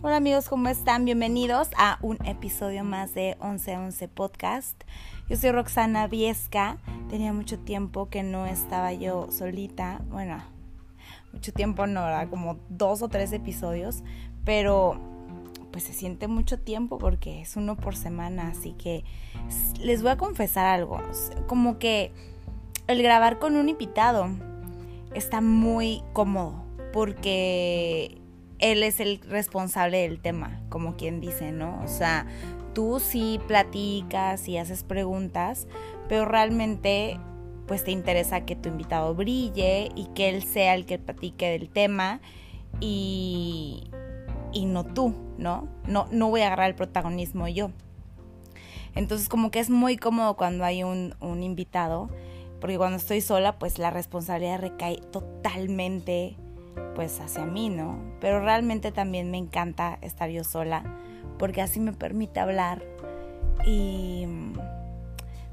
Hola 0.00 0.18
amigos, 0.18 0.48
¿cómo 0.48 0.68
están? 0.68 1.04
Bienvenidos 1.04 1.70
a 1.76 1.98
un 2.02 2.24
episodio 2.24 2.84
más 2.84 3.14
de 3.14 3.36
1111 3.42 4.06
Podcast. 4.06 4.84
Yo 5.28 5.36
soy 5.36 5.50
Roxana 5.50 6.06
Viesca. 6.06 6.78
Tenía 7.10 7.32
mucho 7.32 7.58
tiempo 7.58 8.08
que 8.08 8.22
no 8.22 8.46
estaba 8.46 8.92
yo 8.92 9.26
solita. 9.32 10.00
Bueno, 10.08 10.40
mucho 11.32 11.52
tiempo 11.52 11.88
no, 11.88 12.04
¿verdad? 12.04 12.30
Como 12.30 12.60
dos 12.68 13.02
o 13.02 13.08
tres 13.08 13.32
episodios. 13.32 14.04
Pero 14.44 15.00
pues 15.72 15.82
se 15.82 15.92
siente 15.92 16.28
mucho 16.28 16.60
tiempo 16.60 16.98
porque 16.98 17.40
es 17.40 17.56
uno 17.56 17.76
por 17.76 17.96
semana. 17.96 18.50
Así 18.50 18.74
que 18.74 19.02
les 19.80 20.02
voy 20.02 20.12
a 20.12 20.16
confesar 20.16 20.66
algo. 20.66 21.02
Como 21.48 21.80
que 21.80 22.12
el 22.86 23.02
grabar 23.02 23.40
con 23.40 23.56
un 23.56 23.68
invitado 23.68 24.28
está 25.12 25.40
muy 25.40 26.04
cómodo 26.12 26.62
porque 26.92 28.16
él 28.58 28.82
es 28.82 29.00
el 29.00 29.20
responsable 29.20 29.98
del 29.98 30.20
tema, 30.20 30.60
como 30.68 30.96
quien 30.96 31.20
dice, 31.20 31.52
¿no? 31.52 31.80
O 31.84 31.88
sea, 31.88 32.26
tú 32.74 33.00
sí 33.00 33.40
platicas 33.46 34.48
y 34.48 34.56
haces 34.56 34.82
preguntas, 34.82 35.66
pero 36.08 36.24
realmente 36.24 37.18
pues 37.66 37.84
te 37.84 37.90
interesa 37.90 38.46
que 38.46 38.56
tu 38.56 38.70
invitado 38.70 39.14
brille 39.14 39.90
y 39.94 40.06
que 40.14 40.30
él 40.30 40.42
sea 40.42 40.74
el 40.74 40.86
que 40.86 40.98
platique 40.98 41.50
del 41.50 41.68
tema 41.68 42.20
y, 42.80 43.90
y 44.52 44.64
no 44.64 44.84
tú, 44.84 45.14
¿no? 45.36 45.68
¿no? 45.86 46.08
No 46.10 46.30
voy 46.30 46.40
a 46.40 46.46
agarrar 46.46 46.70
el 46.70 46.74
protagonismo 46.74 47.46
yo. 47.46 47.70
Entonces 48.94 49.28
como 49.28 49.50
que 49.50 49.60
es 49.60 49.70
muy 49.70 49.96
cómodo 49.96 50.36
cuando 50.36 50.64
hay 50.64 50.82
un, 50.82 51.14
un 51.20 51.42
invitado, 51.42 52.08
porque 52.60 52.78
cuando 52.78 52.96
estoy 52.96 53.20
sola 53.20 53.58
pues 53.58 53.78
la 53.78 53.90
responsabilidad 53.90 54.60
recae 54.60 54.96
totalmente 55.12 56.36
pues 56.94 57.20
hacia 57.20 57.44
mí, 57.44 57.68
¿no? 57.68 57.98
Pero 58.20 58.40
realmente 58.40 58.92
también 58.92 59.30
me 59.30 59.38
encanta 59.38 59.98
estar 60.02 60.30
yo 60.30 60.44
sola 60.44 60.84
porque 61.38 61.62
así 61.62 61.80
me 61.80 61.92
permite 61.92 62.40
hablar 62.40 62.82
y 63.64 64.26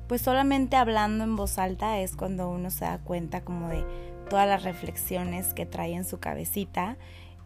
pues 0.08 0.22
solamente 0.22 0.76
hablando 0.76 1.24
en 1.24 1.36
voz 1.36 1.58
alta 1.58 2.00
es 2.00 2.16
cuando 2.16 2.50
uno 2.50 2.70
se 2.70 2.86
da 2.86 3.00
cuenta 3.00 3.42
como 3.42 3.70
de 3.70 3.84
todas 4.30 4.48
las 4.48 4.64
reflexiones 4.64 5.54
que 5.54 5.66
trae 5.66 5.94
en 5.94 6.06
su 6.06 6.20
cabecita 6.20 6.98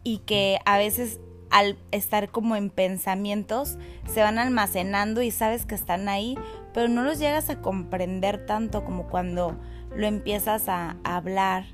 y 0.02 0.18
que 0.18 0.58
a 0.64 0.78
veces 0.78 1.20
al 1.50 1.76
estar 1.90 2.30
como 2.30 2.56
en 2.56 2.70
pensamientos 2.70 3.78
se 4.06 4.22
van 4.22 4.38
almacenando 4.38 5.20
y 5.20 5.30
sabes 5.30 5.66
que 5.66 5.74
están 5.74 6.08
ahí, 6.08 6.38
pero 6.72 6.88
no 6.88 7.02
los 7.02 7.18
llegas 7.18 7.50
a 7.50 7.60
comprender 7.60 8.46
tanto 8.46 8.84
como 8.84 9.08
cuando 9.08 9.58
lo 9.94 10.06
empiezas 10.06 10.68
a 10.68 10.96
hablar 11.02 11.64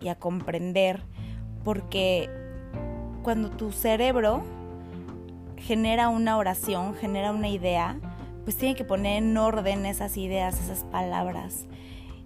y 0.00 0.08
a 0.08 0.16
comprender 0.16 1.04
porque 1.64 2.28
cuando 3.22 3.50
tu 3.50 3.72
cerebro 3.72 4.42
genera 5.56 6.08
una 6.08 6.36
oración, 6.36 6.94
genera 6.94 7.32
una 7.32 7.48
idea, 7.48 7.98
pues 8.44 8.56
tiene 8.56 8.74
que 8.74 8.84
poner 8.84 9.22
en 9.22 9.36
orden 9.36 9.86
esas 9.86 10.16
ideas, 10.16 10.60
esas 10.60 10.84
palabras. 10.84 11.66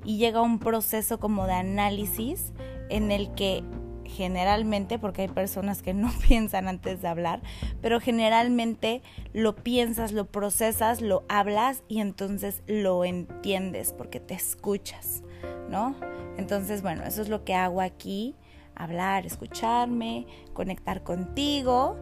Y 0.05 0.19
llega 0.19 0.41
un 0.41 0.59
proceso 0.59 1.19
como 1.19 1.47
de 1.47 1.55
análisis 1.55 2.53
en 2.89 3.11
el 3.11 3.35
que 3.35 3.65
generalmente, 4.05 4.99
porque 4.99 5.23
hay 5.23 5.29
personas 5.29 5.83
que 5.83 5.95
no 5.95 6.11
piensan 6.29 6.69
antes 6.69 7.03
de 7.03 7.09
hablar, 7.09 7.43
pero 7.81 8.01
generalmente 8.01 9.03
lo 9.33 9.57
piensas, 9.57 10.13
lo 10.13 10.27
procesas, 10.27 11.01
lo 11.01 11.25
hablas 11.29 11.83
y 11.89 12.01
entonces 12.01 12.63
lo 12.67 13.05
entiendes 13.05 13.93
porque 13.93 14.21
te 14.21 14.35
escuchas, 14.35 15.23
¿no? 15.69 15.97
Entonces, 16.37 16.83
bueno, 16.83 17.05
eso 17.05 17.23
es 17.23 17.29
lo 17.29 17.45
que 17.45 17.55
hago 17.55 17.81
aquí 17.81 18.37
hablar, 18.77 19.27
escucharme, 19.27 20.27
conectar 20.53 21.03
contigo. 21.03 21.97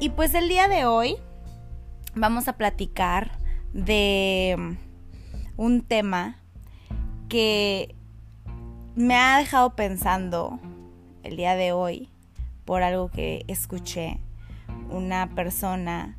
Y 0.00 0.10
pues 0.10 0.34
el 0.34 0.48
día 0.48 0.68
de 0.68 0.84
hoy 0.84 1.16
vamos 2.14 2.48
a 2.48 2.54
platicar 2.54 3.38
de 3.72 4.76
un 5.56 5.82
tema 5.82 6.38
que 7.28 7.94
me 8.94 9.14
ha 9.14 9.38
dejado 9.38 9.76
pensando 9.76 10.58
el 11.22 11.36
día 11.36 11.54
de 11.54 11.72
hoy 11.72 12.08
por 12.64 12.82
algo 12.82 13.10
que 13.10 13.44
escuché. 13.46 14.20
Una 14.90 15.30
persona 15.34 16.16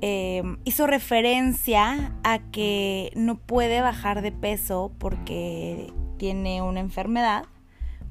em, 0.00 0.58
hizo 0.64 0.86
referencia 0.86 2.12
a 2.24 2.38
que 2.38 3.12
no 3.14 3.36
puede 3.36 3.80
bajar 3.80 4.22
de 4.22 4.32
peso 4.32 4.92
porque 4.98 5.92
tiene 6.16 6.62
una 6.62 6.80
enfermedad 6.80 7.44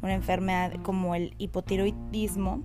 una 0.01 0.13
enfermedad 0.13 0.73
como 0.83 1.15
el 1.15 1.35
hipotiroidismo 1.37 2.63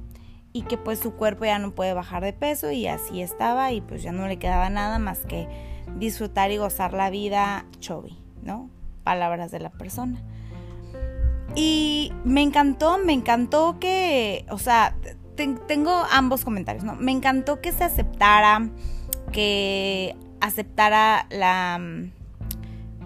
y 0.52 0.62
que 0.62 0.78
pues 0.78 0.98
su 0.98 1.12
cuerpo 1.12 1.44
ya 1.44 1.58
no 1.58 1.74
puede 1.74 1.92
bajar 1.92 2.22
de 2.22 2.32
peso 2.32 2.70
y 2.70 2.86
así 2.86 3.20
estaba 3.20 3.72
y 3.72 3.80
pues 3.80 4.02
ya 4.02 4.12
no 4.12 4.26
le 4.26 4.38
quedaba 4.38 4.70
nada 4.70 4.98
más 4.98 5.20
que 5.26 5.48
disfrutar 5.98 6.50
y 6.50 6.56
gozar 6.56 6.94
la 6.94 7.10
vida 7.10 7.66
chovi, 7.78 8.18
¿no? 8.42 8.70
Palabras 9.04 9.50
de 9.50 9.60
la 9.60 9.70
persona. 9.70 10.22
Y 11.54 12.12
me 12.24 12.42
encantó, 12.42 12.98
me 12.98 13.12
encantó 13.12 13.78
que, 13.78 14.44
o 14.50 14.58
sea, 14.58 14.96
tengo 15.36 16.04
ambos 16.10 16.44
comentarios, 16.44 16.84
¿no? 16.84 16.94
Me 16.94 17.12
encantó 17.12 17.60
que 17.60 17.72
se 17.72 17.84
aceptara, 17.84 18.70
que 19.32 20.16
aceptara 20.40 21.26
la 21.30 21.78
mm, 21.78 22.12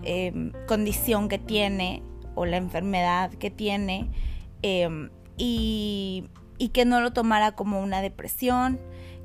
em, 0.02 0.52
condición 0.66 1.28
que 1.28 1.38
tiene 1.38 2.02
o 2.34 2.46
la 2.46 2.56
enfermedad 2.56 3.30
que 3.32 3.50
tiene 3.50 4.10
em, 4.62 5.10
y, 5.36 6.28
que 6.72 6.84
no 6.84 7.00
lo 7.00 7.12
tomara 7.12 7.52
como 7.52 7.80
una 7.80 8.02
depresión, 8.02 8.78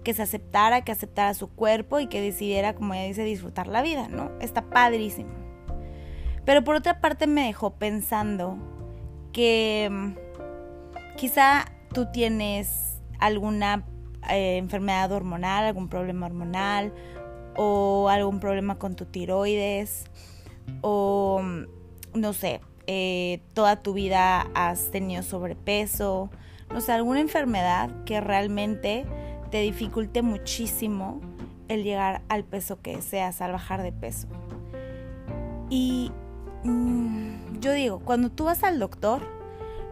que 0.03 0.13
se 0.13 0.21
aceptara, 0.21 0.83
que 0.83 0.91
aceptara 0.91 1.33
su 1.33 1.49
cuerpo 1.49 1.99
y 1.99 2.07
que 2.07 2.21
decidiera, 2.21 2.73
como 2.75 2.93
ella 2.93 3.07
dice, 3.07 3.23
disfrutar 3.23 3.67
la 3.67 3.81
vida, 3.81 4.07
¿no? 4.07 4.31
Está 4.39 4.69
padrísimo. 4.69 5.31
Pero 6.45 6.63
por 6.63 6.75
otra 6.75 7.01
parte 7.01 7.27
me 7.27 7.45
dejó 7.45 7.75
pensando 7.75 8.57
que 9.33 9.85
em, 9.85 10.16
quizá 11.17 11.66
tú 11.93 12.07
tienes 12.11 13.01
alguna 13.19 13.85
eh, 14.29 14.57
enfermedad 14.57 15.11
hormonal, 15.11 15.66
algún 15.66 15.89
problema 15.89 16.25
hormonal 16.25 16.93
o 17.55 18.09
algún 18.09 18.39
problema 18.39 18.77
con 18.77 18.95
tu 18.95 19.05
tiroides 19.05 20.05
o 20.81 21.41
no 22.13 22.33
sé, 22.33 22.61
eh, 22.88 23.41
toda 23.53 23.78
tu 23.78 23.94
vida 23.94 24.47
has 24.53 24.91
tenido 24.91 25.23
sobrepeso, 25.23 26.29
no 26.72 26.81
sé, 26.81 26.91
alguna 26.91 27.19
enfermedad 27.19 27.90
que 28.06 28.22
realmente 28.22 29.06
te 29.51 29.62
dificulte 29.62 30.22
muchísimo 30.22 31.22
el 31.68 31.84
llegar 31.84 32.22
al 32.29 32.44
peso 32.44 32.81
que 32.81 32.96
deseas, 32.96 33.41
al 33.41 33.51
bajar 33.51 33.81
de 33.81 33.91
peso. 33.91 34.28
Y 35.69 36.12
mm, 36.63 37.59
yo 37.59 37.72
digo, 37.72 38.00
cuando 38.00 38.29
tú 38.29 38.46
vas 38.46 38.63
al 38.63 38.79
doctor, 38.79 39.22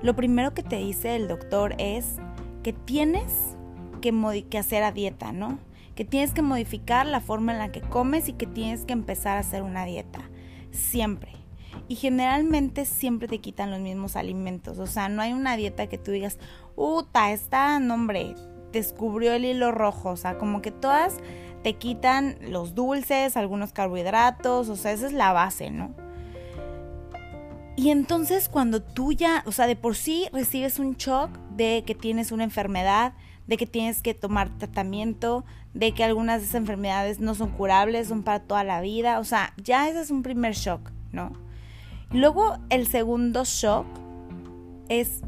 lo 0.02 0.16
primero 0.16 0.54
que 0.54 0.64
te 0.64 0.78
dice 0.78 1.16
el 1.16 1.28
doctor 1.28 1.75
es 1.78 2.18
que 2.62 2.74
tienes 2.74 3.56
que, 4.02 4.46
que 4.50 4.58
hacer 4.58 4.84
a 4.84 4.92
dieta, 4.92 5.31
¿no? 5.31 5.60
Que 5.96 6.06
tienes 6.06 6.34
que 6.34 6.42
modificar 6.42 7.06
la 7.06 7.22
forma 7.22 7.54
en 7.54 7.60
la 7.60 7.72
que 7.72 7.81
comes 7.81 8.28
y 8.28 8.34
que 8.34 8.48
tienes 8.48 8.86
que 8.86 8.94
empezar 8.94 9.38
a 9.38 9.42
hacer 9.42 9.64
una 9.64 9.86
dieta. 9.86 10.20
Siempre 10.72 11.43
y 11.94 11.96
generalmente 11.96 12.86
siempre 12.86 13.28
te 13.28 13.38
quitan 13.38 13.70
los 13.70 13.80
mismos 13.80 14.16
alimentos. 14.16 14.80
O 14.80 14.88
sea, 14.88 15.09
no 15.09 15.22
hay 15.22 15.31
una 15.31 15.56
dieta 15.56 15.86
que 15.86 16.00
tú 16.00 16.09
digas, 16.09 16.40
¡Uta! 16.76 17.31
Esta, 17.31 17.80
nombre, 17.80 18.34
descubrió 18.72 19.34
el 19.34 19.46
hilo 19.46 19.72
rojo. 19.72 20.09
O 20.09 20.18
sea, 20.18 20.40
como 20.40 20.64
que 20.64 20.72
todas 20.72 21.18
te 21.62 21.76
quitan 21.76 22.40
los 22.50 22.74
dulces, 22.74 23.38
algunos 23.38 23.74
carbohidratos. 23.74 24.70
O 24.70 24.76
sea, 24.76 24.92
esa 24.92 25.06
es 25.06 25.14
la 25.14 25.34
base, 25.34 25.70
¿no? 25.70 25.94
Y 27.76 27.92
entonces 27.92 28.50
cuando 28.50 28.81
tú 28.81 29.14
ya, 29.14 29.44
o 29.46 29.52
sea, 29.52 29.68
de 29.68 29.75
por 29.75 29.96
sí 29.96 30.28
recibes 30.34 30.80
un 30.80 30.96
shock 30.96 31.30
de 31.52 31.84
que 31.86 31.94
tienes 31.94 32.31
una 32.31 32.44
enfermedad, 32.44 33.13
de 33.46 33.56
que 33.56 33.68
tienes 33.68 34.01
que 34.01 34.16
tomar 34.16 34.50
tratamiento, 34.57 35.46
de 35.75 35.92
que 35.92 36.04
algunas 36.04 36.39
de 36.39 36.46
esas 36.46 36.56
enfermedades 36.56 37.19
no 37.19 37.36
son 37.36 37.51
curables, 37.51 38.07
son 38.07 38.24
para 38.24 38.39
toda 38.39 38.63
la 38.63 38.81
vida, 38.81 39.19
o 39.19 39.24
sea, 39.24 39.54
ya 39.57 39.88
ese 39.88 40.01
es 40.01 40.10
un 40.10 40.24
primer 40.24 40.54
shock, 40.54 40.92
¿no? 41.12 41.52
Luego 42.13 42.57
el 42.69 42.86
segundo 42.86 43.44
shock 43.44 43.88
es 44.88 45.21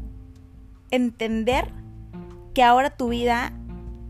entender 0.92 1.72
que 2.54 2.62
ahora 2.62 2.90
tu 2.90 3.08
vida 3.08 3.52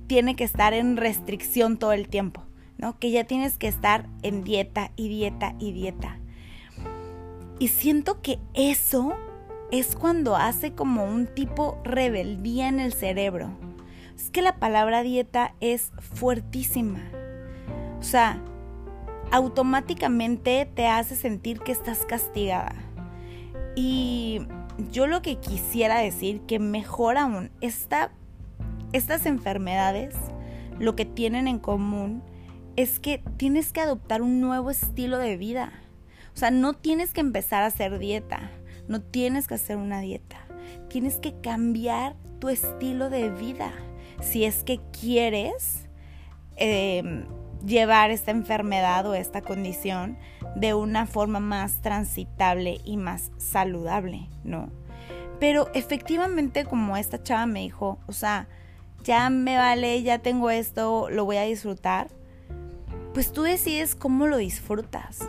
tiene 0.07 0.37
que 0.37 0.45
estar 0.45 0.75
en 0.75 0.99
restricción 0.99 1.79
todo 1.79 1.93
el 1.93 2.09
tiempo, 2.09 2.43
¿no? 2.77 2.99
Que 2.99 3.11
ya 3.11 3.25
tienes 3.25 3.57
que 3.57 3.67
estar 3.67 4.07
en 4.23 4.45
dieta 4.45 4.93
y 4.95 5.09
dieta 5.09 5.55
y 5.59 5.73
dieta. 5.73 6.19
Y 7.59 7.69
siento 7.69 8.21
que 8.21 8.39
eso 8.53 9.15
es 9.73 9.97
cuando 9.97 10.37
hace 10.37 10.73
como 10.73 11.05
un 11.05 11.27
tipo 11.27 11.81
rebeldía 11.83 12.69
en 12.69 12.79
el 12.79 12.93
cerebro. 12.93 13.51
Es 14.15 14.31
que 14.31 14.43
la 14.43 14.59
palabra 14.59 15.03
dieta 15.03 15.55
es 15.61 15.93
fuertísima. 15.99 17.01
O 17.99 18.03
sea, 18.03 18.39
automáticamente 19.31 20.69
te 20.75 20.87
hace 20.87 21.17
sentir 21.17 21.61
que 21.61 21.73
estás 21.73 22.07
castigada. 22.07 22.75
Y 23.75 24.47
yo 24.91 25.07
lo 25.07 25.23
que 25.23 25.37
quisiera 25.37 25.99
decir, 25.99 26.41
que 26.43 26.59
mejor 26.59 27.19
aún, 27.19 27.51
esta, 27.61 28.13
estas 28.93 29.27
enfermedades 29.27 30.15
lo 30.79 30.97
que 30.97 31.05
tienen 31.05 31.49
en 31.49 31.59
común 31.59 32.23
es 32.77 33.01
que 33.01 33.23
tienes 33.37 33.73
que 33.73 33.81
adoptar 33.81 34.23
un 34.23 34.41
nuevo 34.41 34.71
estilo 34.71 35.19
de 35.19 35.37
vida. 35.37 35.73
O 36.35 36.39
sea, 36.39 36.51
no 36.51 36.75
tienes 36.75 37.13
que 37.13 37.21
empezar 37.21 37.63
a 37.63 37.67
hacer 37.67 37.99
dieta, 37.99 38.51
no 38.89 39.01
tienes 39.01 39.49
que 39.49 39.55
hacer 39.55 39.79
una 39.79 40.01
dieta. 40.01 40.37
Tienes 40.89 41.19
que 41.19 41.41
cambiar 41.41 42.17
tu 42.39 42.49
estilo 42.49 43.09
de 43.09 43.31
vida 43.31 43.73
si 44.21 44.45
es 44.45 44.65
que 44.65 44.81
quieres 44.99 45.89
em, 46.57 47.25
llevar 47.65 48.11
esta 48.11 48.31
enfermedad 48.31 49.07
o 49.07 49.15
esta 49.15 49.43
condición 49.43 50.19
de 50.55 50.75
una 50.75 51.07
forma 51.07 51.41
más 51.41 51.83
transitable 51.83 52.81
y 52.85 52.97
más 52.97 53.31
saludable, 53.37 54.29
¿no? 54.45 54.71
Pero 55.39 55.69
efectivamente, 55.75 56.65
como 56.65 56.97
esta 56.97 57.23
chava 57.23 57.47
me 57.47 57.61
dijo, 57.61 57.99
o 58.07 58.13
sea, 58.13 58.49
ya 59.05 59.31
me 59.31 59.57
vale, 59.57 60.03
ya 60.03 60.19
tengo 60.19 60.51
esto, 60.51 61.09
lo 61.11 61.25
voy 61.25 61.37
a 61.37 61.43
disfrutar, 61.43 62.09
pues 63.13 63.33
tú 63.33 63.43
decides 63.43 63.95
cómo 63.95 64.27
lo 64.27 64.37
disfrutas. 64.37 65.29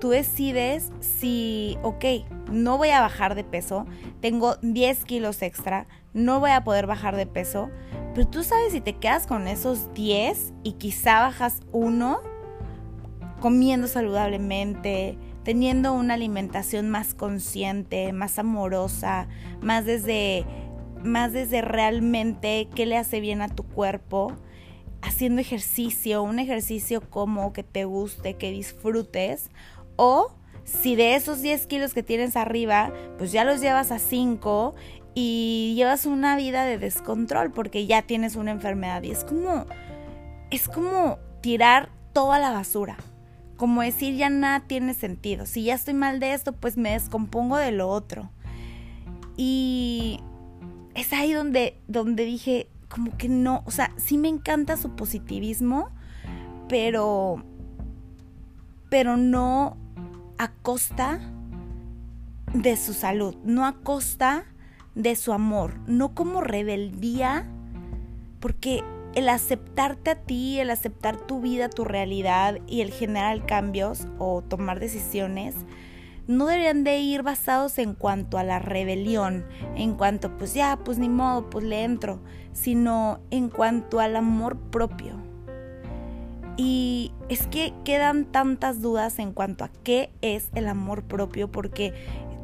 Tú 0.00 0.10
decides 0.10 0.90
si, 1.00 1.76
ok, 1.82 2.04
no 2.50 2.78
voy 2.78 2.88
a 2.90 3.02
bajar 3.02 3.34
de 3.34 3.44
peso, 3.44 3.86
tengo 4.20 4.56
10 4.62 5.04
kilos 5.04 5.42
extra, 5.42 5.86
no 6.12 6.40
voy 6.40 6.50
a 6.50 6.64
poder 6.64 6.86
bajar 6.86 7.16
de 7.16 7.26
peso, 7.26 7.70
pero 8.14 8.26
tú 8.26 8.42
sabes 8.42 8.72
si 8.72 8.80
te 8.80 8.94
quedas 8.94 9.26
con 9.26 9.46
esos 9.48 9.92
10 9.94 10.52
y 10.62 10.72
quizá 10.72 11.20
bajas 11.20 11.60
uno 11.72 12.20
comiendo 13.40 13.86
saludablemente, 13.86 15.16
teniendo 15.44 15.92
una 15.92 16.14
alimentación 16.14 16.90
más 16.90 17.14
consciente, 17.14 18.12
más 18.12 18.38
amorosa, 18.38 19.28
más 19.60 19.86
desde 19.86 20.44
más 21.02 21.32
desde 21.32 21.62
realmente 21.62 22.68
qué 22.74 22.84
le 22.84 22.98
hace 22.98 23.20
bien 23.20 23.40
a 23.40 23.48
tu 23.48 23.62
cuerpo, 23.62 24.32
haciendo 25.00 25.40
ejercicio, 25.40 26.22
un 26.22 26.38
ejercicio 26.38 27.00
como 27.08 27.54
que 27.54 27.62
te 27.62 27.86
guste, 27.86 28.34
que 28.34 28.50
disfrutes, 28.50 29.50
o 29.96 30.34
si 30.64 30.94
de 30.96 31.14
esos 31.14 31.40
10 31.40 31.66
kilos 31.66 31.94
que 31.94 32.02
tienes 32.02 32.36
arriba, 32.36 32.92
pues 33.18 33.32
ya 33.32 33.44
los 33.44 33.60
llevas 33.60 33.90
a 33.92 33.98
5 33.98 34.74
y 35.14 35.74
llevas 35.76 36.06
una 36.06 36.36
vida 36.36 36.64
de 36.64 36.78
descontrol 36.78 37.50
porque 37.50 37.86
ya 37.86 38.02
tienes 38.02 38.36
una 38.36 38.52
enfermedad 38.52 39.02
y 39.02 39.10
es 39.10 39.24
como, 39.24 39.66
es 40.50 40.68
como 40.68 41.18
tirar 41.40 41.90
toda 42.12 42.38
la 42.38 42.50
basura. 42.50 42.96
Como 43.56 43.82
decir 43.82 44.14
ya 44.16 44.30
nada 44.30 44.60
tiene 44.60 44.94
sentido. 44.94 45.46
Si 45.46 45.64
ya 45.64 45.74
estoy 45.74 45.94
mal 45.94 46.20
de 46.20 46.32
esto, 46.32 46.52
pues 46.52 46.76
me 46.76 46.92
descompongo 46.92 47.56
de 47.56 47.72
lo 47.72 47.88
otro. 47.88 48.30
Y 49.36 50.20
es 50.94 51.12
ahí 51.12 51.32
donde, 51.32 51.78
donde 51.86 52.24
dije, 52.24 52.68
como 52.88 53.16
que 53.16 53.28
no, 53.28 53.62
o 53.66 53.70
sea, 53.70 53.92
sí 53.96 54.18
me 54.18 54.28
encanta 54.28 54.76
su 54.76 54.96
positivismo, 54.96 55.90
pero, 56.68 57.44
pero 58.88 59.16
no 59.16 59.76
a 60.38 60.52
costa 60.52 61.20
de 62.54 62.76
su 62.76 62.94
salud, 62.94 63.36
no 63.44 63.66
a 63.66 63.74
costa 63.74 64.44
de 64.94 65.16
su 65.16 65.32
amor, 65.32 65.74
no 65.86 66.14
como 66.14 66.40
rebeldía, 66.40 67.46
porque 68.40 68.82
el 69.14 69.28
aceptarte 69.28 70.10
a 70.10 70.14
ti, 70.16 70.60
el 70.60 70.70
aceptar 70.70 71.16
tu 71.16 71.40
vida, 71.40 71.68
tu 71.68 71.84
realidad 71.84 72.58
y 72.66 72.80
el 72.80 72.90
generar 72.90 73.44
cambios 73.46 74.06
o 74.18 74.42
tomar 74.42 74.80
decisiones, 74.80 75.54
no 76.26 76.46
deberían 76.46 76.84
de 76.84 76.98
ir 77.00 77.22
basados 77.22 77.78
en 77.78 77.94
cuanto 77.94 78.38
a 78.38 78.44
la 78.44 78.60
rebelión, 78.60 79.44
en 79.74 79.94
cuanto 79.94 80.36
pues 80.36 80.54
ya, 80.54 80.78
pues 80.84 80.98
ni 80.98 81.08
modo, 81.08 81.50
pues 81.50 81.64
le 81.64 81.82
entro, 81.82 82.20
sino 82.52 83.20
en 83.30 83.48
cuanto 83.48 83.98
al 83.98 84.14
amor 84.14 84.56
propio. 84.56 85.14
Y 86.56 87.10
es 87.28 87.46
que 87.46 87.72
quedan 87.84 88.26
tantas 88.26 88.80
dudas 88.80 89.18
en 89.18 89.32
cuanto 89.32 89.64
a 89.64 89.70
qué 89.82 90.12
es 90.20 90.50
el 90.54 90.68
amor 90.68 91.02
propio, 91.02 91.50
porque 91.50 91.94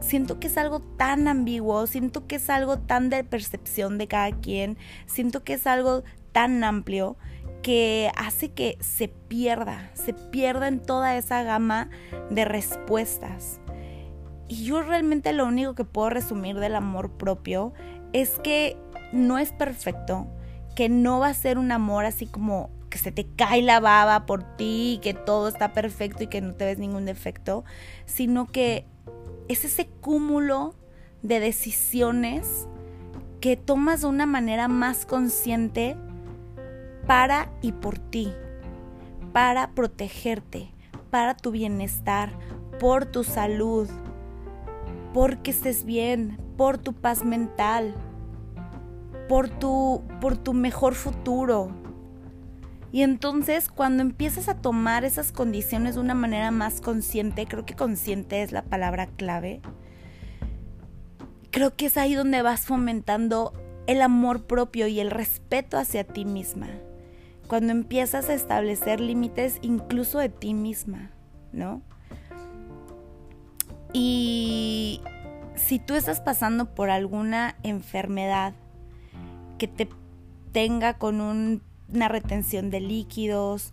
siento 0.01 0.39
que 0.39 0.47
es 0.47 0.57
algo 0.57 0.81
tan 0.81 1.29
ambiguo, 1.29 1.87
siento 1.87 2.27
que 2.27 2.37
es 2.37 2.51
algo 2.51 2.79
tan 2.79 3.11
de 3.11 3.25
percepción 3.25 3.99
de 3.99 4.09
cada 4.09 4.33
quien, 4.33 4.79
siento 5.07 5.45
que 5.45 5.55
es 5.55 5.67
algo 5.67 6.05
tan 6.33 6.63
amplio 6.65 7.17
que 7.63 8.11
hace 8.17 8.51
que 8.51 8.79
se 8.81 9.09
pierda, 9.09 9.91
se 9.95 10.13
pierda 10.13 10.69
en 10.69 10.81
toda 10.81 11.17
esa 11.17 11.43
gama 11.43 11.91
de 12.31 12.45
respuestas. 12.45 13.61
Y 14.49 14.65
yo 14.65 14.83
realmente 14.83 15.33
lo 15.33 15.47
único 15.47 15.75
que 15.75 15.85
puedo 15.85 16.11
resumir 16.11 16.57
del 16.57 16.77
amor 16.77 17.11
propio 17.11 17.73
es 18.13 18.39
que 18.39 18.77
no 19.13 19.39
es 19.39 19.53
perfecto, 19.53 20.29
que 20.77 20.89
no 20.89 21.19
va 21.19 21.29
a 21.29 21.35
ser 21.35 21.59
un 21.59 21.73
amor 21.73 22.05
así 22.05 22.27
como 22.27 22.71
que 22.91 22.99
se 22.99 23.11
te 23.11 23.27
cae 23.27 23.63
la 23.63 23.81
baba 23.81 24.27
por 24.27 24.45
ti, 24.57 25.01
que 25.03 25.15
todo 25.15 25.49
está 25.49 25.73
perfecto 25.73 26.23
y 26.23 26.29
que 26.29 26.41
no 26.41 26.55
te 26.55 26.67
ves 26.67 26.79
ningún 26.79 27.05
defecto, 27.05 27.65
sino 28.05 28.47
que 28.47 28.87
es 29.49 29.65
ese 29.65 29.87
cúmulo 30.01 30.75
de 31.23 31.41
decisiones 31.41 32.67
que 33.41 33.57
tomas 33.57 34.01
de 34.03 34.09
una 34.09 34.27
manera 34.27 34.69
más 34.69 35.07
consciente 35.07 35.97
para 37.07 37.51
y 37.63 37.73
por 37.73 37.99
ti, 37.99 38.33
para 39.33 39.71
protegerte, 39.71 40.71
para 41.11 41.37
tu 41.37 41.51
bienestar, 41.51 42.31
por 42.81 43.07
tu 43.07 43.25
salud, 43.25 43.89
porque 45.15 45.51
estés 45.51 45.85
bien, 45.85 46.39
por 46.57 46.79
tu 46.79 46.93
paz 46.93 47.25
mental, 47.25 47.95
por 49.29 49.49
tu, 49.49 50.03
por 50.21 50.37
tu 50.37 50.53
mejor 50.53 50.95
futuro. 50.95 51.71
Y 52.97 53.03
entonces 53.03 53.69
cuando 53.69 54.01
empiezas 54.03 54.49
a 54.49 54.55
tomar 54.55 55.05
esas 55.05 55.31
condiciones 55.31 55.97
de 55.97 56.01
una 56.01 56.15
manera 56.15 56.51
más 56.51 56.81
consciente, 56.81 57.45
creo 57.45 57.67
que 57.67 57.75
consciente 57.77 58.43
es 58.43 58.53
la 58.53 58.63
palabra 58.63 59.07
clave, 59.07 59.61
creo 61.51 61.77
que 61.77 61.85
es 61.85 61.99
ahí 61.99 62.15
donde 62.15 62.41
vas 62.41 62.65
fomentando 62.65 63.53
el 63.87 64.01
amor 64.01 64.47
propio 64.47 64.87
y 64.87 64.99
el 64.99 65.11
respeto 65.11 65.77
hacia 65.77 66.05
ti 66.05 66.25
misma. 66.25 66.69
Cuando 67.49 67.73
empiezas 67.73 68.31
a 68.31 68.33
establecer 68.33 68.99
límites 68.99 69.59
incluso 69.61 70.19
de 70.19 70.31
ti 70.31 70.55
misma, 70.55 71.11
¿no? 71.53 71.83
Y 73.93 75.03
si 75.55 75.79
tú 75.79 75.97
estás 75.97 76.23
pasando 76.23 76.75
por 76.75 76.89
alguna 76.89 77.57
enfermedad 77.63 78.55
que 79.59 79.69
te 79.69 79.87
tenga 80.53 80.95
con 80.95 81.21
una 81.93 82.09
retención 82.09 82.71
de 82.71 82.81
líquidos 82.81 83.73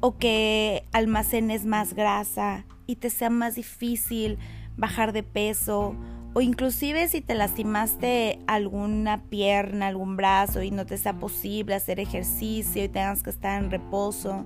o 0.00 0.18
que 0.18 0.84
almacenes 0.92 1.64
más 1.64 1.94
grasa 1.94 2.64
y 2.86 2.96
te 2.96 3.10
sea 3.10 3.30
más 3.30 3.54
difícil 3.54 4.38
bajar 4.76 5.12
de 5.12 5.22
peso. 5.22 5.94
O 6.34 6.40
inclusive 6.40 7.08
si 7.08 7.20
te 7.20 7.34
lastimaste 7.34 8.40
alguna 8.46 9.22
pierna, 9.22 9.86
algún 9.86 10.16
brazo 10.16 10.62
y 10.62 10.70
no 10.70 10.84
te 10.84 10.98
sea 10.98 11.18
posible 11.18 11.74
hacer 11.74 12.00
ejercicio 12.00 12.84
y 12.84 12.88
tengas 12.88 13.22
que 13.22 13.30
estar 13.30 13.62
en 13.62 13.70
reposo, 13.70 14.44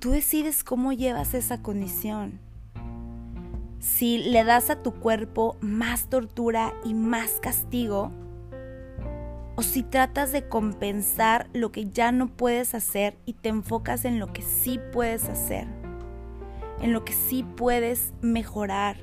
tú 0.00 0.10
decides 0.10 0.64
cómo 0.64 0.92
llevas 0.92 1.34
esa 1.34 1.62
condición. 1.62 2.40
Si 3.78 4.18
le 4.18 4.44
das 4.44 4.70
a 4.70 4.82
tu 4.82 4.92
cuerpo 4.92 5.56
más 5.60 6.08
tortura 6.08 6.74
y 6.84 6.94
más 6.94 7.38
castigo, 7.40 8.12
o 9.54 9.62
si 9.62 9.82
tratas 9.82 10.32
de 10.32 10.48
compensar 10.48 11.48
lo 11.52 11.72
que 11.72 11.90
ya 11.90 12.12
no 12.12 12.28
puedes 12.28 12.74
hacer 12.74 13.16
y 13.26 13.34
te 13.34 13.50
enfocas 13.50 14.04
en 14.04 14.18
lo 14.18 14.32
que 14.32 14.42
sí 14.42 14.80
puedes 14.92 15.28
hacer, 15.28 15.66
en 16.80 16.92
lo 16.92 17.04
que 17.04 17.12
sí 17.12 17.44
puedes 17.56 18.12
mejorar, 18.22 18.96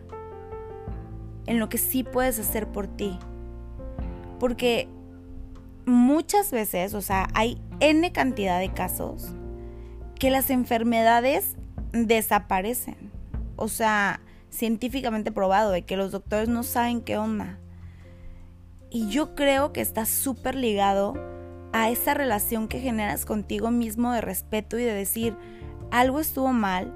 en 1.45 1.59
lo 1.59 1.69
que 1.69 1.77
sí 1.77 2.03
puedes 2.03 2.39
hacer 2.39 2.67
por 2.67 2.87
ti. 2.87 3.17
Porque 4.39 4.87
muchas 5.85 6.51
veces, 6.51 6.93
o 6.93 7.01
sea, 7.01 7.27
hay 7.33 7.61
N 7.79 8.11
cantidad 8.11 8.59
de 8.59 8.73
casos 8.73 9.33
que 10.17 10.29
las 10.29 10.49
enfermedades 10.49 11.55
desaparecen. 11.91 13.11
O 13.55 13.67
sea, 13.67 14.21
científicamente 14.49 15.31
probado 15.31 15.71
de 15.71 15.83
que 15.83 15.97
los 15.97 16.11
doctores 16.11 16.49
no 16.49 16.63
saben 16.63 17.01
qué 17.01 17.17
onda. 17.17 17.59
Y 18.89 19.09
yo 19.09 19.35
creo 19.35 19.71
que 19.71 19.81
está 19.81 20.05
súper 20.05 20.55
ligado 20.55 21.13
a 21.73 21.89
esa 21.89 22.13
relación 22.13 22.67
que 22.67 22.79
generas 22.79 23.25
contigo 23.25 23.69
mismo 23.71 24.11
de 24.11 24.21
respeto 24.21 24.79
y 24.79 24.83
de 24.83 24.93
decir, 24.93 25.35
algo 25.91 26.19
estuvo 26.19 26.51
mal, 26.53 26.95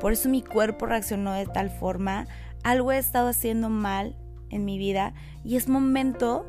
por 0.00 0.12
eso 0.12 0.28
mi 0.28 0.42
cuerpo 0.42 0.86
reaccionó 0.86 1.32
de 1.32 1.46
tal 1.46 1.70
forma, 1.70 2.26
algo 2.62 2.92
he 2.92 2.98
estado 2.98 3.28
haciendo 3.28 3.68
mal 3.68 4.16
en 4.50 4.64
mi 4.64 4.78
vida 4.78 5.14
y 5.44 5.56
es 5.56 5.68
momento 5.68 6.46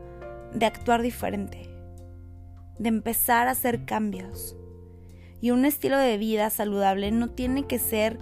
de 0.54 0.66
actuar 0.66 1.02
diferente, 1.02 1.70
de 2.78 2.90
empezar 2.90 3.48
a 3.48 3.52
hacer 3.52 3.86
cambios. 3.86 4.56
Y 5.42 5.52
un 5.52 5.66
estilo 5.66 5.98
de 5.98 6.18
vida 6.18 6.50
saludable 6.50 7.12
no 7.12 7.30
tiene 7.32 7.66
que 7.66 7.80
ser 7.80 8.18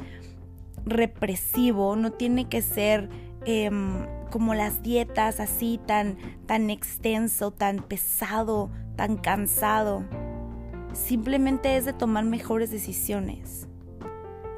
represivo, 0.85 1.95
no 1.95 2.11
tiene 2.11 2.49
que 2.49 2.61
ser 2.61 3.09
em, 3.45 4.05
como 4.31 4.55
las 4.55 4.81
dietas 4.81 5.39
así 5.39 5.79
tan, 5.85 6.17
tan 6.47 6.71
extenso, 6.71 7.51
tan 7.51 7.83
pesado, 7.83 8.71
tan 8.95 9.17
cansado. 9.17 10.03
Simplemente 10.93 11.77
es 11.77 11.85
de 11.85 11.93
tomar 11.93 12.25
mejores 12.25 12.71
decisiones, 12.71 13.67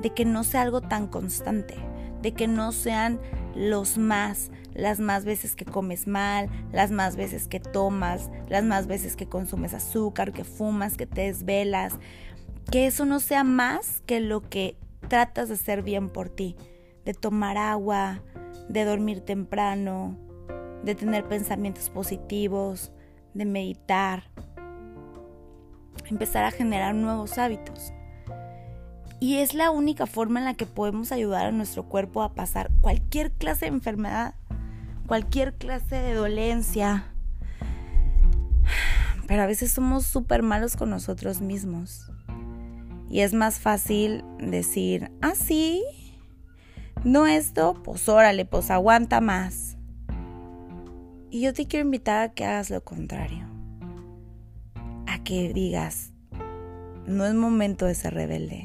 de 0.02 0.12
que 0.12 0.24
no 0.24 0.46
sea 0.46 0.62
algo 0.62 0.80
tan 0.80 1.08
constante, 1.08 1.76
de 2.22 2.34
que 2.34 2.48
no 2.48 2.72
sean 2.72 3.20
los 3.56 3.98
más, 3.98 4.52
las 4.74 5.00
más 5.00 5.26
veces 5.26 5.56
que 5.56 5.66
comes 5.66 6.08
mal, 6.08 6.50
las 6.72 6.92
más 6.92 7.16
veces 7.16 7.48
que 7.48 7.60
tomas, 7.60 8.32
las 8.50 8.64
más 8.64 8.88
veces 8.88 9.16
que 9.16 9.28
consumes 9.28 9.74
azúcar, 9.74 10.32
que 10.32 10.44
fumas, 10.44 10.98
que 10.98 11.06
te 11.06 11.22
desvelas, 11.22 12.00
que 12.72 12.88
eso 12.88 13.06
no 13.06 13.20
sea 13.20 13.44
más 13.44 14.02
que 14.06 14.20
lo 14.20 14.42
que 14.42 14.78
tratas 15.08 15.50
de 15.50 15.56
hacer 15.56 15.84
bien 15.84 16.10
por 16.10 16.30
ti, 16.30 16.56
de 17.06 17.14
tomar 17.14 17.58
agua, 17.58 18.22
de 18.70 18.86
dormir 18.86 19.22
temprano, 19.22 20.18
de 20.84 20.96
tener 20.96 21.28
pensamientos 21.28 21.90
positivos, 21.90 22.92
de 23.34 23.46
meditar, 23.46 24.24
empezar 26.10 26.44
a 26.44 26.52
generar 26.52 26.96
nuevos 26.96 27.38
hábitos. 27.38 27.94
Y 29.20 29.38
es 29.38 29.54
la 29.54 29.72
única 29.72 30.06
forma 30.06 30.40
en 30.40 30.46
la 30.46 30.54
que 30.54 30.66
podemos 30.66 31.12
ayudar 31.12 31.46
a 31.46 31.52
nuestro 31.52 31.84
cuerpo 31.84 32.24
a 32.24 32.34
pasar 32.34 32.70
cualquier 32.82 33.32
clase 33.32 33.66
de 33.66 33.72
enfermedad, 33.72 34.36
cualquier 35.08 35.54
clase 35.54 35.96
de 35.96 36.14
dolencia. 36.14 37.06
Pero 39.28 39.44
a 39.44 39.46
veces 39.46 39.72
somos 39.72 40.06
súper 40.06 40.44
malos 40.44 40.76
con 40.76 40.90
nosotros 40.90 41.40
mismos. 41.40 42.12
Y 43.10 43.22
es 43.22 43.34
más 43.34 43.60
fácil 43.60 44.26
decir, 44.40 45.12
ah, 45.22 45.36
sí, 45.36 45.84
no 47.04 47.28
esto, 47.28 47.76
pues 47.84 48.08
órale, 48.10 48.46
pues 48.46 48.72
aguanta 48.72 49.22
más. 49.22 49.78
Y 51.30 51.42
yo 51.42 51.54
te 51.54 51.66
quiero 51.66 51.86
invitar 51.86 52.22
a 52.22 52.34
que 52.34 52.46
hagas 52.46 52.70
lo 52.70 52.84
contrario. 52.84 53.48
A 55.08 55.24
que 55.24 55.52
digas, 55.54 56.12
no 57.06 57.26
es 57.26 57.34
momento 57.34 57.86
de 57.86 57.96
ser 57.96 58.14
rebelde. 58.14 58.64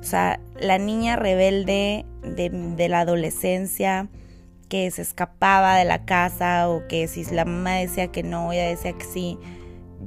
O 0.00 0.02
sea, 0.02 0.40
la 0.60 0.78
niña 0.78 1.16
rebelde 1.16 2.06
de, 2.22 2.50
de 2.50 2.88
la 2.88 3.00
adolescencia 3.00 4.08
que 4.68 4.90
se 4.90 5.02
escapaba 5.02 5.76
de 5.76 5.84
la 5.84 6.04
casa 6.04 6.68
o 6.68 6.86
que 6.88 7.06
si 7.08 7.24
la 7.26 7.44
mamá 7.44 7.74
decía 7.74 8.08
que 8.08 8.22
no, 8.22 8.52
ella 8.52 8.68
decía 8.68 8.92
que 8.92 9.04
sí, 9.04 9.38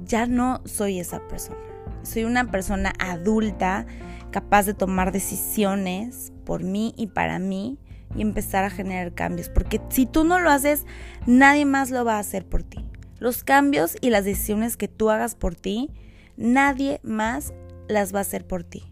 ya 0.03 0.25
no 0.25 0.61
soy 0.65 0.99
esa 0.99 1.19
persona 1.27 1.69
soy 2.03 2.23
una 2.23 2.49
persona 2.51 2.93
adulta 2.99 3.85
capaz 4.31 4.65
de 4.65 4.73
tomar 4.73 5.11
decisiones 5.11 6.31
por 6.49 6.63
mí 6.63 6.95
y 6.97 7.05
para 7.05 7.37
mí 7.37 7.77
y 8.15 8.23
empezar 8.23 8.63
a 8.63 8.71
generar 8.71 9.13
cambios. 9.13 9.49
Porque 9.49 9.79
si 9.89 10.07
tú 10.07 10.23
no 10.23 10.39
lo 10.39 10.49
haces, 10.49 10.87
nadie 11.27 11.63
más 11.63 11.91
lo 11.91 12.03
va 12.03 12.15
a 12.15 12.19
hacer 12.19 12.43
por 12.43 12.63
ti. 12.63 12.83
Los 13.19 13.43
cambios 13.43 13.95
y 14.01 14.09
las 14.09 14.25
decisiones 14.25 14.75
que 14.75 14.87
tú 14.87 15.11
hagas 15.11 15.35
por 15.35 15.53
ti, 15.53 15.91
nadie 16.37 17.01
más 17.03 17.53
las 17.87 18.15
va 18.15 18.17
a 18.17 18.21
hacer 18.21 18.47
por 18.47 18.63
ti. 18.63 18.91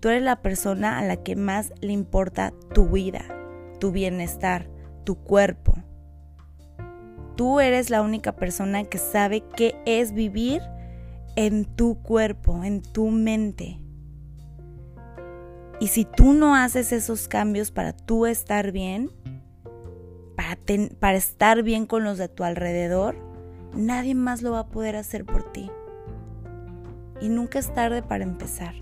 Tú 0.00 0.08
eres 0.08 0.24
la 0.24 0.42
persona 0.42 0.98
a 0.98 1.04
la 1.04 1.22
que 1.22 1.36
más 1.36 1.72
le 1.80 1.92
importa 1.92 2.52
tu 2.74 2.88
vida, 2.88 3.22
tu 3.78 3.92
bienestar, 3.92 4.68
tu 5.04 5.14
cuerpo. 5.14 5.74
Tú 7.36 7.60
eres 7.60 7.88
la 7.88 8.02
única 8.02 8.34
persona 8.34 8.82
que 8.82 8.98
sabe 8.98 9.44
qué 9.56 9.76
es 9.86 10.12
vivir 10.12 10.60
en 11.36 11.66
tu 11.66 12.02
cuerpo, 12.02 12.64
en 12.64 12.82
tu 12.82 13.10
mente. 13.12 13.78
Y 15.78 15.88
si 15.88 16.04
tú 16.04 16.32
no 16.32 16.54
haces 16.54 16.92
esos 16.92 17.28
cambios 17.28 17.70
para 17.70 17.92
tú 17.92 18.26
estar 18.26 18.72
bien, 18.72 19.10
para, 20.34 20.58
para, 20.98 21.16
estar 21.16 21.62
bien 21.62 21.86
con 21.86 22.04
los 22.04 22.18
de 22.18 22.28
tu 22.28 22.44
alrededor, 22.44 23.16
nadie 23.74 24.14
más 24.14 24.42
lo 24.42 24.52
va 24.52 24.60
a 24.60 24.68
poder 24.68 24.96
hacer 24.96 25.24
por 25.24 25.52
ti. 25.52 25.70
Y 27.20 27.28
nunca 27.28 27.58
es 27.58 27.72
tarde 27.74 28.02
para 28.02 28.24
empezar. 28.24 28.74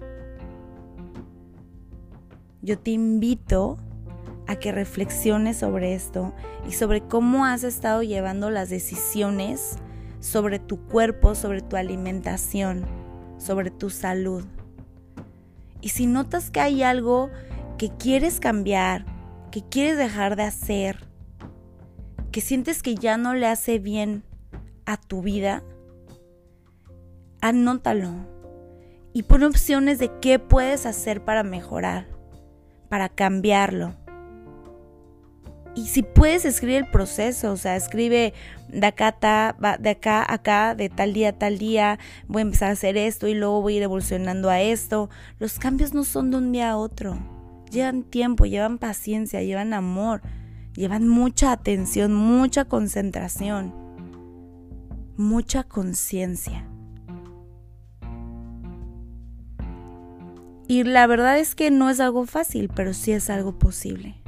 Yo 2.62 2.78
te 2.78 2.92
invito 2.92 3.76
a 4.46 4.56
que 4.56 4.72
reflexiones 4.72 5.58
sobre 5.58 5.94
esto 5.94 6.32
y 6.68 6.72
sobre 6.72 7.02
cómo 7.02 7.44
has 7.44 7.64
estado 7.64 8.02
llevando 8.02 8.50
las 8.50 8.70
decisiones 8.70 9.76
sobre 10.20 10.58
tu 10.58 10.78
cuerpo, 10.86 11.34
sobre 11.34 11.60
tu 11.60 11.76
alimentación, 11.76 12.84
sobre 13.36 13.70
tu 13.70 13.90
salud. 13.90 14.44
Y 15.85 15.91
si 15.91 16.07
notas 16.07 16.50
que 16.50 16.61
hay 16.61 16.83
algo 16.83 17.29
que 17.76 17.91
quieres 17.91 18.41
cambiar, 18.41 19.05
que 19.50 19.62
quieres 19.69 19.99
dejar 19.99 20.35
de 20.35 20.45
hacer, 20.45 21.07
que 22.33 22.41
sientes 22.41 22.83
que 22.83 22.95
ya 22.95 23.19
no 23.19 23.35
le 23.35 23.47
hace 23.47 23.79
bien 23.79 24.25
a 24.87 24.97
tu 24.97 25.21
vida, 25.21 25.62
anótalo 27.43 28.12
y 29.12 29.25
pon 29.25 29.43
opciones 29.43 29.99
de 29.99 30.11
qué 30.23 30.38
puedes 30.38 30.87
hacer 30.87 31.23
para 31.23 31.43
mejorar, 31.43 32.07
para 32.88 33.11
cambiarlo. 33.11 33.95
Y 35.75 35.88
si 35.88 36.02
puedes, 36.04 36.45
escribir 36.45 36.76
el 36.76 36.90
proceso, 36.90 37.50
o 37.52 37.57
sea, 37.57 37.75
escribe 37.75 38.33
de 38.69 38.87
acá, 38.87 39.16
de 39.81 39.90
acá 39.90 40.23
a 40.23 40.35
acá, 40.35 40.75
de 40.76 40.88
tal 40.88 41.12
día 41.12 41.31
a 41.31 41.33
tal 41.33 41.59
día, 41.59 41.99
voy 42.28 42.40
a 42.40 42.43
empezar 42.43 42.69
a 42.69 42.73
hacer 42.73 42.97
esto 42.97 43.26
y 43.26 43.35
luego 43.35 43.61
voy 43.61 43.75
a 43.75 43.76
ir 43.78 43.83
evolucionando 43.83 44.50
a 44.50 44.61
esto. 44.61 45.11
Los 45.40 45.59
cambios 45.59 45.93
no 45.93 46.04
son 46.04 46.31
de 46.31 46.37
un 46.37 46.52
día 46.52 46.71
a 46.71 46.76
otro. 46.76 47.19
Llevan 47.73 48.04
tiempo, 48.04 48.47
llevan 48.47 48.78
paciencia, 48.78 49.43
llevan 49.43 49.75
amor, 49.75 50.23
llevan 50.75 51.09
mucha 51.09 51.50
atención, 51.50 52.14
mucha 52.14 52.66
concentración, 52.66 53.75
mucha 55.16 55.64
conciencia. 55.64 56.69
Y 60.69 60.85
la 60.85 61.07
verdad 61.09 61.38
es 61.38 61.57
que 61.57 61.71
no 61.71 61.90
es 61.90 61.99
algo 61.99 62.26
fácil, 62.26 62.71
pero 62.75 62.95
sí 62.95 63.11
es 63.11 63.28
algo 63.28 63.59
posible. 63.59 64.24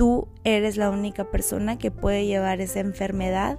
Tú 0.00 0.28
eres 0.44 0.78
la 0.78 0.88
única 0.88 1.30
persona 1.30 1.76
que 1.76 1.90
puede 1.90 2.24
llevar 2.24 2.62
esa 2.62 2.80
enfermedad 2.80 3.58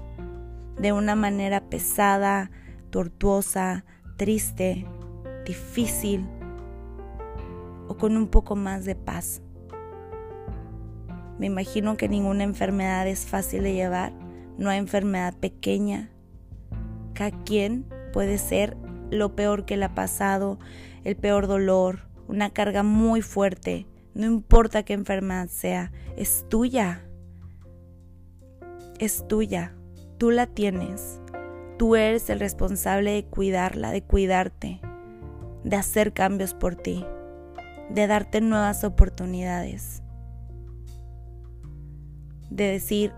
de 0.76 0.92
una 0.92 1.14
manera 1.14 1.70
pesada, 1.70 2.50
tortuosa, 2.90 3.86
triste, 4.18 4.88
difícil 5.46 6.26
o 7.88 7.96
con 7.96 8.18
un 8.18 8.26
poco 8.26 8.56
más 8.56 8.86
de 8.86 8.96
paz. 8.96 9.44
Me 11.38 11.46
imagino 11.46 11.96
que 11.96 12.10
ninguna 12.10 12.44
enfermedad 12.44 13.08
es 13.08 13.28
fácil 13.28 13.62
de 13.62 13.76
llevar, 13.76 14.12
no 14.58 14.72
hay 14.72 14.80
enfermedad 14.80 15.36
pequeña. 15.38 16.10
Cada 17.14 17.38
quien 17.44 17.86
puede 18.14 18.40
ser 18.40 18.76
lo 19.12 19.36
peor 19.36 19.66
que 19.66 19.78
le 19.78 19.86
ha 19.86 19.94
pasado, 19.94 20.58
el 21.04 21.16
peor 21.16 21.46
dolor, 21.46 22.08
una 22.28 22.50
carga 22.50 22.82
muy 22.82 23.22
fuerte, 23.22 23.86
no 24.14 24.26
importa 24.26 24.84
qué 24.84 24.94
enfermedad 24.94 25.48
sea, 25.48 25.92
es 26.18 26.46
tuya. 26.50 27.02
Es 29.00 29.28
tuya. 29.28 29.74
Tú 30.18 30.32
la 30.32 30.48
tienes. 30.48 31.22
Tú 31.78 31.96
eres 31.96 32.30
el 32.30 32.40
responsable 32.40 33.12
de 33.12 33.26
cuidarla, 33.26 33.92
de 33.92 34.04
cuidarte, 34.04 34.82
de 35.64 35.76
hacer 35.76 36.14
cambios 36.14 36.54
por 36.54 36.76
ti, 36.76 37.06
de 37.90 38.06
darte 38.06 38.40
nuevas 38.42 38.84
oportunidades, 38.84 40.04
de 42.52 42.66
decir, 42.66 43.14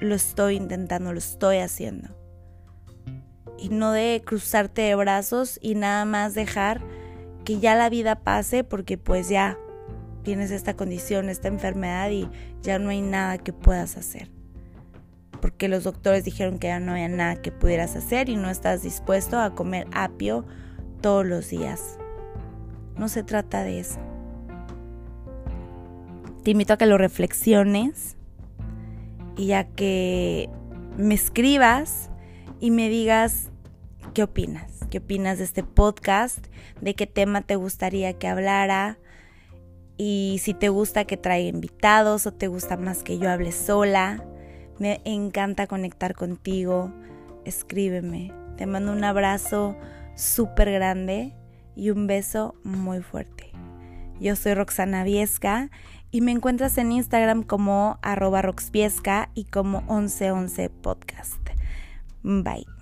lo 0.00 0.14
estoy 0.14 0.54
intentando, 0.54 1.12
lo 1.12 1.18
estoy 1.18 1.56
haciendo. 1.58 2.10
Y 3.58 3.70
no 3.70 3.90
de 3.90 4.22
cruzarte 4.24 4.82
de 4.82 4.94
brazos 4.94 5.58
y 5.60 5.74
nada 5.74 6.04
más 6.04 6.34
dejar 6.34 6.80
que 7.44 7.58
ya 7.58 7.74
la 7.74 7.88
vida 7.88 8.22
pase 8.22 8.62
porque 8.62 8.98
pues 8.98 9.28
ya 9.28 9.58
tienes 10.28 10.50
esta 10.50 10.76
condición, 10.76 11.30
esta 11.30 11.48
enfermedad 11.48 12.10
y 12.10 12.28
ya 12.60 12.78
no 12.78 12.90
hay 12.90 13.00
nada 13.00 13.38
que 13.38 13.54
puedas 13.54 13.96
hacer. 13.96 14.30
Porque 15.40 15.68
los 15.68 15.84
doctores 15.84 16.22
dijeron 16.22 16.58
que 16.58 16.66
ya 16.66 16.80
no 16.80 16.92
había 16.92 17.08
nada 17.08 17.36
que 17.40 17.50
pudieras 17.50 17.96
hacer 17.96 18.28
y 18.28 18.36
no 18.36 18.50
estás 18.50 18.82
dispuesto 18.82 19.40
a 19.40 19.54
comer 19.54 19.86
apio 19.90 20.44
todos 21.00 21.24
los 21.24 21.48
días. 21.48 21.96
No 22.98 23.08
se 23.08 23.22
trata 23.22 23.62
de 23.62 23.80
eso. 23.80 23.98
Te 26.44 26.50
invito 26.50 26.74
a 26.74 26.76
que 26.76 26.84
lo 26.84 26.98
reflexiones 26.98 28.18
y 29.34 29.46
ya 29.46 29.64
que 29.64 30.50
me 30.98 31.14
escribas 31.14 32.10
y 32.60 32.70
me 32.70 32.90
digas 32.90 33.48
qué 34.12 34.24
opinas. 34.24 34.72
¿Qué 34.90 34.98
opinas 34.98 35.38
de 35.38 35.44
este 35.44 35.62
podcast? 35.62 36.48
¿De 36.82 36.94
qué 36.94 37.06
tema 37.06 37.40
te 37.40 37.56
gustaría 37.56 38.12
que 38.12 38.28
hablara? 38.28 38.98
Y 39.98 40.38
si 40.40 40.54
te 40.54 40.68
gusta 40.68 41.04
que 41.04 41.16
traiga 41.16 41.48
invitados 41.48 42.26
o 42.26 42.32
te 42.32 42.46
gusta 42.46 42.76
más 42.76 43.02
que 43.02 43.18
yo 43.18 43.28
hable 43.28 43.50
sola, 43.52 44.24
me 44.78 45.00
encanta 45.04 45.66
conectar 45.66 46.14
contigo. 46.14 46.92
Escríbeme. 47.44 48.32
Te 48.56 48.66
mando 48.66 48.92
un 48.92 49.02
abrazo 49.02 49.76
súper 50.14 50.70
grande 50.70 51.34
y 51.74 51.90
un 51.90 52.06
beso 52.06 52.54
muy 52.62 53.02
fuerte. 53.02 53.50
Yo 54.20 54.36
soy 54.36 54.54
Roxana 54.54 55.04
Viesca 55.04 55.70
y 56.10 56.20
me 56.20 56.32
encuentras 56.32 56.78
en 56.78 56.92
Instagram 56.92 57.42
como 57.42 57.98
arroba 58.02 58.40
roxpiesca 58.40 59.30
y 59.34 59.44
como 59.44 59.80
1111 59.82 60.70
podcast. 60.70 61.40
Bye. 62.22 62.77